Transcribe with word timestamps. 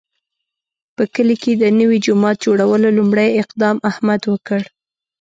په 0.95 1.03
کلي 1.13 1.35
کې 1.43 1.51
د 1.55 1.63
نوي 1.79 1.97
جومات 2.05 2.37
جوړولو 2.45 2.87
لومړی 2.97 3.29
اقدام 3.41 3.77
احمد 3.89 4.21
وکړ. 4.27 4.61